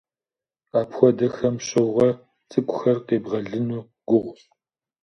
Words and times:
Апхуэдэхэм 0.79 1.55
щыгъуэ 1.65 2.09
цӀыкӀухэр 2.49 2.97
къебгъэлыну 3.07 3.87
гугъущ. 4.07 4.41